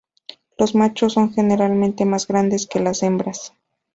Los 0.57 0.73
machos 0.73 1.13
son 1.13 1.31
generalmente 1.31 2.05
más 2.05 2.25
grandes 2.25 2.65
que 2.65 2.79
las 2.79 3.03
hembras. 3.03 3.53